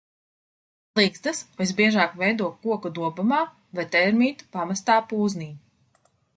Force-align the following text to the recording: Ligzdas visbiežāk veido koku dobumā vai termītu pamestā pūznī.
Ligzdas 0.99 1.41
visbiežāk 1.59 2.15
veido 2.23 2.49
koku 2.65 2.93
dobumā 2.97 3.45
vai 3.81 3.87
termītu 3.99 4.51
pamestā 4.59 4.99
pūznī. 5.15 5.55